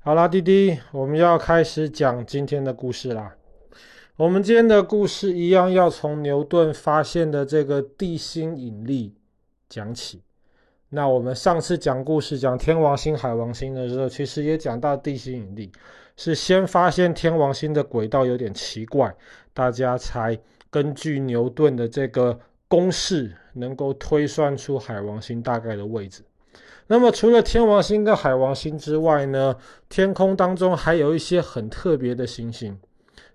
[0.00, 3.34] 好啦，弟弟，我们要开始讲今天的故事啦。
[4.16, 9.16] 我们今天的故事一样要从牛顿发现的这个地心引力
[9.68, 10.22] 讲起。
[10.90, 15.72] 那我们上次讲故事讲天王星、海王星的时候，其实也讲到地心引力，
[16.16, 19.12] 是先发现天王星的轨道有点奇怪，
[19.52, 20.38] 大家才
[20.70, 22.38] 根据牛顿的这个
[22.68, 26.22] 公式，能够推算出海王星大概的位置。
[26.88, 29.56] 那么除了天王星跟海王星之外呢，
[29.88, 32.78] 天空当中还有一些很特别的星星，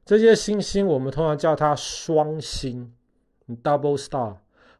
[0.05, 2.91] 这些星星我们通常叫它双星
[3.63, 4.35] （double star）。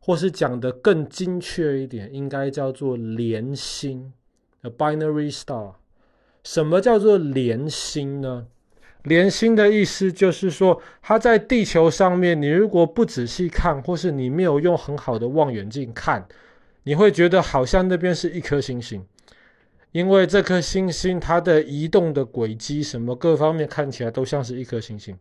[0.06, 4.12] 或是讲得更精确一点，应该叫做连星
[4.62, 5.76] binary star。
[6.44, 8.48] 什么叫做连星呢？
[9.04, 16.28] 连星的意思就是说，它在地球上面，你如果不仔细看，或是你没有用很好的望远镜看，
[16.84, 19.06] 你会觉得好像那边是一颗星星，
[19.92, 25.18] 因为这颗星星它的移动的轨迹，什么各方面看起来都像是一颗星星。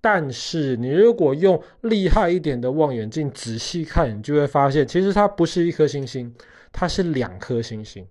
[0.00, 6.32] 但是，你如果用厉害一点的望远镜仔细看，你就会发现，其实它不是一颗星星，
[6.70, 8.06] 它是两颗星星，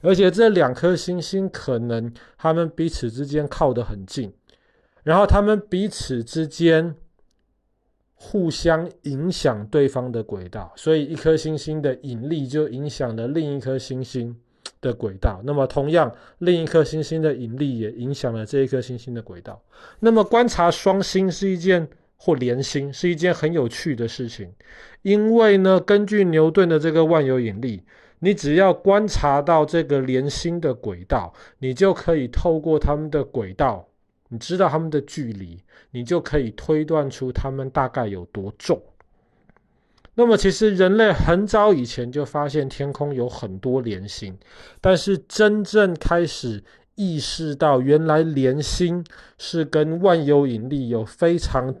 [0.00, 4.32] 而且这两颗星星可能它们彼此之间靠得很近，
[5.04, 6.96] 然后它们彼此之间
[8.20, 14.36] 互相影响对方的轨道，所以一颗星星的引力就影响了另一颗星星
[14.80, 19.62] 的轨道，那么同样，另一颗星星的引力也影响了这一颗星星的轨道。
[20.00, 24.52] 那么观察双星是一件或连星是一件很有趣的事情，
[25.02, 27.84] 因为呢，根据牛顿的这个万有引力，
[28.18, 33.88] 你只要观察到这个连星的轨道，你就可以透过它们的轨道，
[34.28, 38.80] 你知道它们的距离，你就可以推断出它们大概有多重。
[40.14, 44.36] 那么，其实人类很早以前就发现天空有很多连星，
[44.80, 46.62] 但是真正开始
[46.96, 49.04] 意识到原来连星
[49.38, 51.72] 是跟万有引力有非常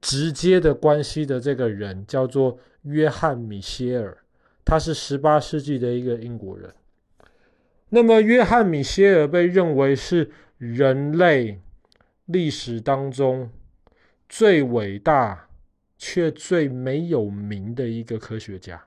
[0.00, 4.18] 直接的关系的这个人，叫做约翰米歇尔，
[4.64, 6.68] 他是十八世纪的一个英国人。
[7.90, 10.28] 那么，约翰米歇尔被认为是
[10.58, 11.60] 人类
[12.28, 13.50] 历史当中
[14.28, 15.44] 最伟大。
[16.00, 18.84] 却最没有名的一个科学家。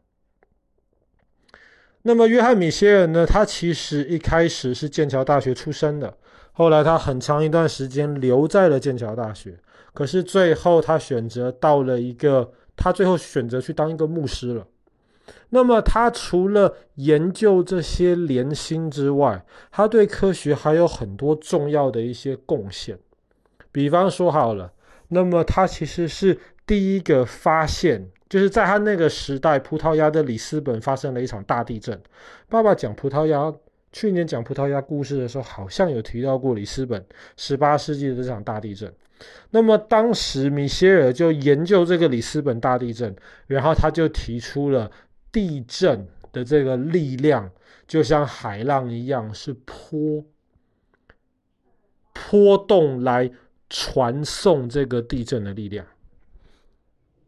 [2.04, 3.26] 那么，约翰·米歇尔呢？
[3.26, 6.18] 他其实一开始是剑桥大学出身的，
[6.54, 9.60] 后来他很长一段时间留在了剑桥大学。
[9.94, 14.66] 可是最后，他选择到了一个，他最后选择去当一个牧师了。
[15.50, 22.98] 那么，他除了研究这些连星之外，他对科学还有很多重要的一些贡献。
[23.72, 24.72] 比方说，好了，
[25.10, 26.38] 那么他其实是。
[26.68, 32.00] 第一个发现，就是在他那个时代，葡萄牙的里斯本发生了一场大地震。
[32.48, 33.54] 爸爸讲葡萄牙，
[33.92, 37.04] 去年讲葡萄牙故事的时候，好像有提到过里斯本
[37.36, 38.94] 十八世纪的这场大地震。
[39.50, 43.14] 那么当时米歇尔就研究这个里斯本大地震，
[43.48, 44.90] 然后他就提出了
[45.30, 47.52] 地震的这个力量，
[47.86, 50.24] 就像海浪一样，是波
[52.14, 53.30] 波动来
[53.74, 55.88] 传送这个地震的力量。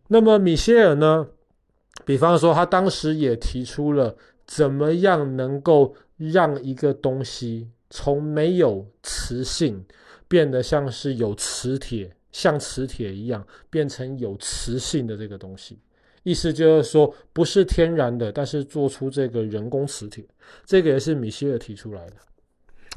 [0.10, 1.30] 那么米歇尔呢？
[2.06, 4.16] 比方说，他当时也提出了
[4.46, 9.86] 怎么样能够让一个东西从没有磁性
[10.28, 15.80] 变得像是有磁铁，像磁铁一样变成有磁性的这个东西。
[16.24, 20.26] 意思就是说，不是天然的，但是做出这个人工磁铁，
[20.66, 22.16] 这个也是米歇尔提出来的。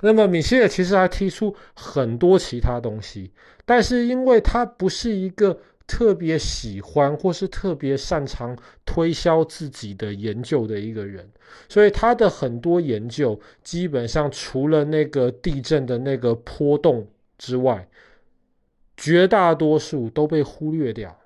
[0.00, 3.32] 那么米歇尔其实还提出很多其他东西，
[3.64, 5.58] 但是因为他不是一个。
[5.88, 11.30] 特别喜欢或是特别擅长推销自己的研究的一个人，
[11.68, 17.06] 所以他的很多研究基本上除了那个地震的那个波动
[17.38, 17.88] 之外，
[18.96, 21.16] 绝大多数都被忽略掉。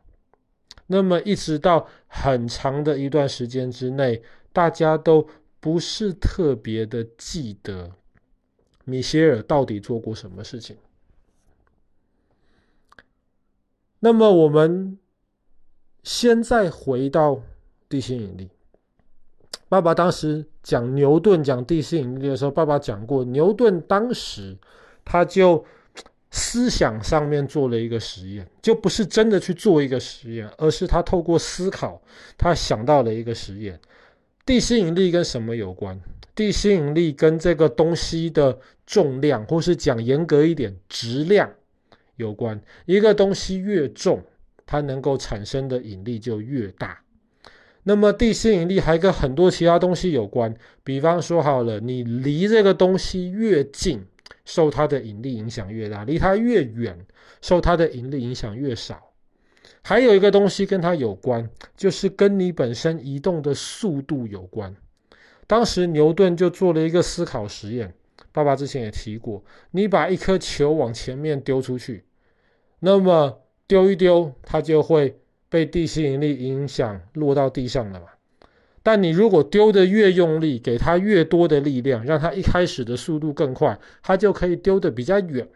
[0.89, 5.27] 那么一直到很长的一段时间之内，大家都
[5.59, 7.91] 不是特别的记得
[8.85, 10.77] 米歇尔到底做过什么事情。
[13.99, 14.99] 那么我们
[16.03, 17.43] 现在回到
[17.89, 18.51] 地心引力。
[19.69, 24.57] 爸爸当时讲牛顿讲地心引力的时候，爸爸讲过，牛顿当时
[25.05, 25.65] 他就
[26.31, 32.01] 思想上面做了一个实验，就不是真的去做一个实验，而是他透过思考，
[32.37, 33.79] 他想到了一个实验。
[34.45, 36.01] 地心引力跟什么有关？
[36.35, 41.51] 地心引力跟这个东西的重量，或是讲严格一点，质量。
[42.17, 44.23] 有关一个东西越重，
[44.67, 47.01] 它能够产生的引力就越大。
[47.83, 50.55] 那么地心引力还跟很多其他东西有关，
[50.85, 54.05] 比方说好了，你离这个东西越近，
[54.45, 56.99] 受它的引力影响越大，离它越远，
[57.41, 59.10] 受它的引力影响越少。
[59.83, 64.75] 还有一个东西跟它有关，就是跟你本身移动的速度有关。
[65.47, 67.93] 当时牛顿就做了一个思考实验，
[68.31, 69.43] 爸爸之前也提过，
[69.73, 72.05] 你把一颗球往前面丢出去，
[72.79, 75.19] 那么丢一丢，它就会
[75.49, 78.07] 被地心引力影响落到地上了嘛。
[78.83, 85.49] 但你如果丢得越用力，给它越多的力量，让它一开始的速度更快，它就可以丢得比较远。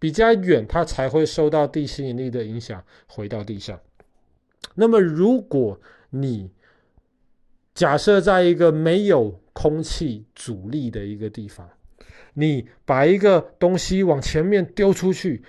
[0.00, 3.78] 比较远，它才会受到地心引力的影响，回到地上。
[4.74, 5.78] 那么，如果
[6.10, 6.50] 你
[7.74, 11.68] 假设在一个没有空气阻力的一个地方，
[12.34, 15.42] 你把一个东西往前面丢出去，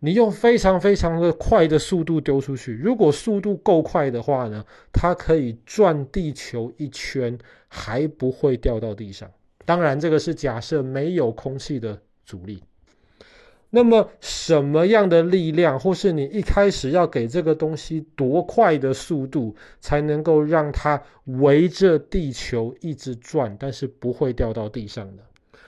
[0.00, 7.38] 你用非常非常的快的速度丢出去，如果速度够快的话呢，它可以转地球一圈，
[7.68, 9.30] 还不会掉到地上。
[9.64, 12.62] 当然，这个是假设没有空气的阻力。
[13.70, 25.22] 那么什么样的力量，或是你一开始要给这个东西多快的速度，才能够让它围着地球一直转，但是不会掉到地上的？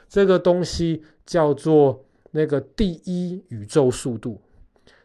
[0.09, 4.41] 这个东西叫做那个第一宇宙速度。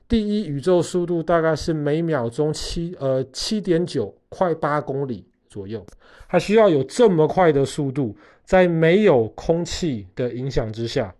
[0.07, 5.85] 第一宇宙速度大概是每秒钟七呃七点九快八公里左右，
[6.29, 8.15] 它需要有这么快的速度，
[8.45, 11.13] 在没有空气的影响之下。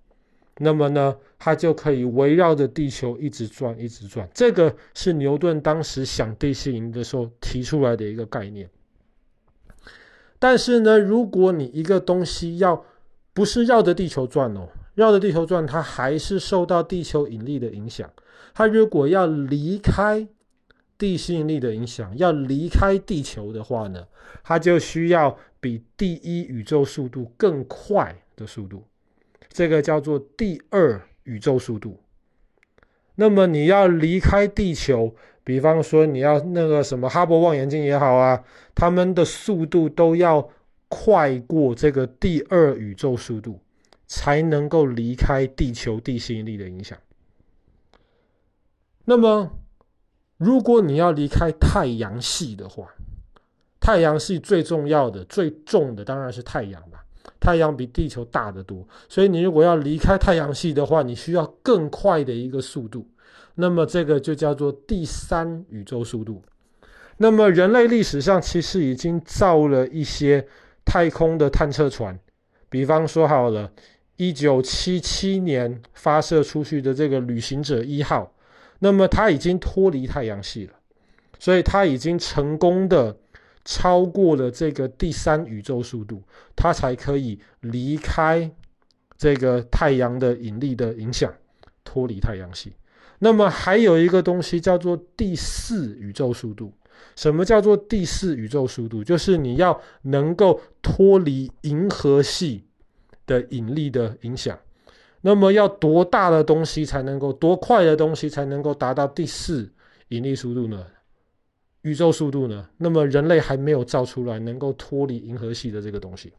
[0.58, 1.14] 那么呢，
[1.46, 4.28] 它就可以围绕着地球一直转，一直转。
[4.34, 8.68] 这个是牛顿当时想地心引力的时候提出来的一个概念。
[10.40, 12.84] 但是呢，如果你一个东西要
[13.32, 18.12] 不是绕着地球转哦，绕着地球转，它还是受到地球引力的影响。
[18.56, 20.28] 它如果要离开
[20.98, 24.08] 地心引力的影响，要离开地球的话呢，
[24.44, 28.84] 它就需要比第一宇宙速度更快的速度。
[29.50, 32.02] 这个叫做第二宇宙速度。
[33.16, 38.44] 那么你要离开地球，比方说你要那个什么哈勃望远镜也好啊，
[38.74, 40.50] 他们的速度都要
[40.90, 43.62] 快过这个第二宇宙速度，
[44.08, 46.98] 才能够离开地球地心引力的影响。
[49.06, 49.60] 那么
[50.38, 52.90] 如果你要离开太阳系的话，
[53.80, 57.05] 太阳系最重要的、最重的当然是太阳吧。
[57.40, 63.08] 太阳比地球大得多，所以你如果要离开太阳系的话，你需要更快的一个速度。
[63.56, 66.42] 那么这个就叫做第三宇宙速度。
[67.18, 70.46] 那么人类历史上其实已经造了一些
[70.84, 72.20] 太空的探测船，
[72.70, 73.72] 比方说好了，
[74.18, 78.34] 一九七七年发射出去的这个旅行者一号，
[78.80, 80.74] 那么它已经脱离太阳系了，
[81.40, 83.16] 所以它已经成功的。
[83.66, 86.24] 超过了这个第三宇宙速度，
[86.56, 88.50] 它才可以离开
[89.18, 91.34] 这个太阳的引力的影响，
[91.84, 92.74] 脱离太阳系。
[93.20, 96.72] 那么还有一个东西叫做第四宇宙速度。
[97.16, 99.04] 什么叫做第四宇宙速度？
[99.04, 102.64] 就是你要能够脱离银河系
[103.26, 104.58] 的引力的影响。
[105.22, 109.72] 那么要多大的东西才能够，多快的东西才能够达到第四
[110.10, 110.86] 引力速度呢？
[111.86, 112.68] 宇宙速度呢？
[112.78, 116.34] 那么人类还没有造出来能够脱离银河系的这个东西。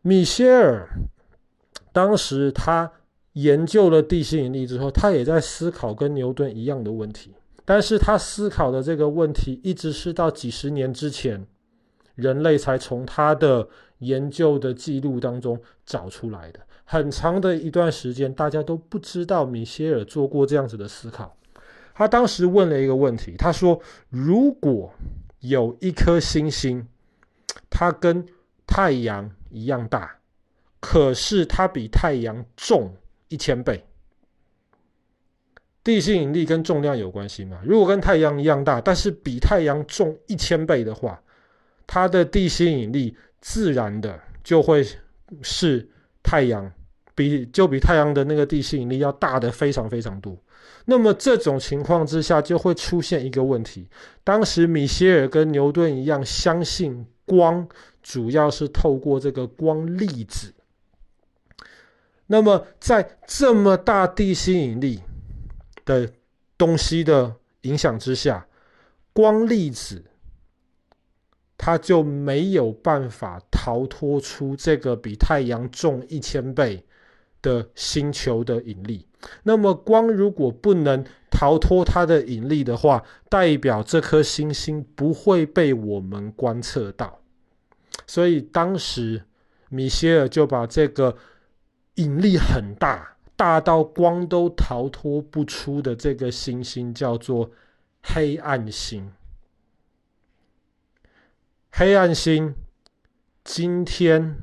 [0.00, 0.88] 米歇尔
[1.92, 2.90] 当时他
[3.34, 11.46] 研究了地心引力之后，他也在思考跟牛顿一样的问题，但是他思考的这个问题一直是到几十年之前，
[12.16, 16.58] 人类才从他的研究的记录当中找出来的。
[16.84, 21.36] 很长的一段时间，大家都不知道米歇尔做过这样子的思考。
[21.94, 23.80] 他当时问了一个问题，他说
[24.10, 24.92] ：“如果
[25.40, 26.86] 有一颗星星，
[27.68, 28.24] 它跟
[28.66, 30.18] 太阳一样大，
[30.80, 32.94] 可是它比太阳重
[33.28, 33.84] 一千倍，
[35.84, 37.60] 地心引力跟重量有关系吗？
[37.64, 41.20] 如果跟太阳一样大，但是比太阳重一千倍的话，
[41.86, 44.86] 它的地心引力自然的就会
[45.42, 45.88] 是
[46.22, 46.72] 太阳
[47.28, 50.36] 比就比太阳的那个地心引力要大的非常非常多。”
[50.86, 53.88] 那么这种情况之下，就会出现一个问题。
[54.24, 57.68] 当时米歇尔跟牛顿一样，相信光
[58.02, 60.52] 主要是透过这个光粒子。
[62.26, 65.00] 那么在这么大地心引力
[65.84, 66.10] 的
[66.58, 68.46] 东西的影响之下，
[69.12, 70.02] 光粒子
[71.56, 76.84] 它就没有办法逃脱出这个比太阳重一千倍
[77.42, 79.06] 的星球的引力。
[79.42, 87.20] 那么光如果不能逃脱它的引力的话，代表这颗星星不会被我们观测到。
[88.06, 89.24] 所以当时
[89.68, 91.16] 米歇尔就把这个
[91.94, 97.50] 引力很大，大到光都逃脱不出的这个星星叫做
[98.02, 99.12] 黑暗星。
[101.70, 102.54] 黑暗星，
[103.44, 104.36] 今天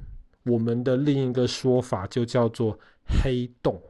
[0.43, 3.81] 我们的另一个说法就叫做黑洞。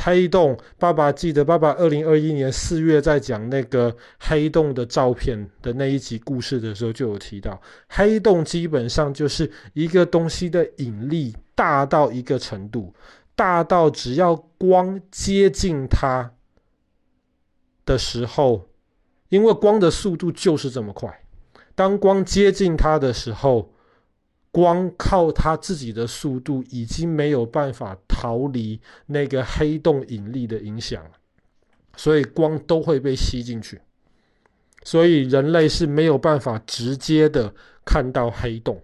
[0.00, 12.94] 黑洞，爸爸记得，爸爸二零二一年四月在讲那个黑洞的照片的那一集故事的时候，就有提到，黑洞基本上就是一个东西的引力大到一个程度，
[13.34, 16.32] 大到只要光接近它
[17.84, 18.68] 的时候，
[19.30, 21.22] 因为光的速度就是这么快，
[21.74, 23.72] 当光接近它的时候。
[24.50, 31.04] 光靠它自己的速度已经没有办法逃离那个黑洞引力的影响，
[31.96, 33.80] 所以光都会被吸进去，
[34.82, 38.80] 所以人类是没有办法直接的看到黑洞。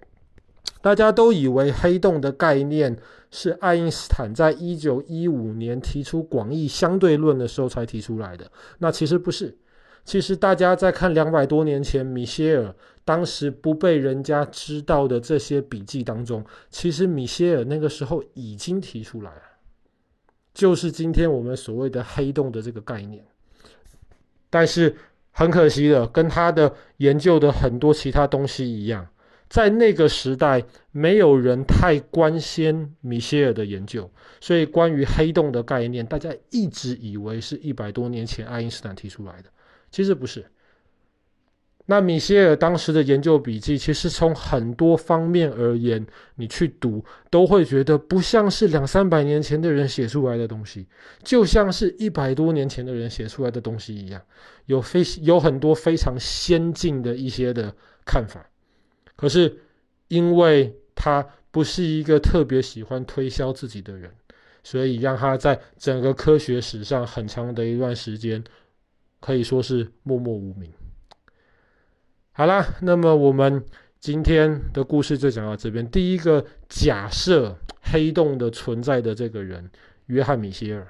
[0.80, 2.96] 大家都以为黑洞的概念
[3.30, 9.56] 是爱因斯坦在一九一五年提出广义相对论的时候才提出来的，那其实不是。
[10.04, 19.42] 其实大家在看两百多年前米歇尔当时不被人家知道的这些笔记当中，其实米歇尔那个时候已经提出来了，
[20.52, 23.24] 就是今天我们所谓的黑洞的这个概念。
[24.50, 24.94] 但是
[25.32, 29.06] 很可惜的，跟他的研究的很多其他东西一样，
[29.48, 34.08] 在那个时代没有人太关心米歇尔的研究，
[34.40, 39.50] 所以关于黑洞的概念，大家一直以为是一百多年前爱因斯坦提出来的。
[39.94, 40.44] 其实不是。
[41.86, 50.84] 那米歇尔当时的研究笔记，其实从很多方面而言，你去读都会觉得不像是两三百年前的人写出来的东西，
[51.22, 54.20] 就像是一百多年前的人写出来的东西一样，
[54.66, 57.72] 有非有很多非常先进的一些的
[58.04, 58.44] 看法。
[59.14, 59.60] 可是，
[60.08, 64.10] 因为他不是一个特别喜欢推销自己的人，
[64.64, 68.42] 所以让他在整个科学史上很长的一段时间。
[69.24, 70.70] 可以说是默默无名。
[72.32, 73.64] 好啦，那么我们
[73.98, 75.90] 今天的故事就讲到这边。
[75.90, 79.70] 第一个假设黑洞的存在的这个人，
[80.08, 80.86] 约翰·米歇尔。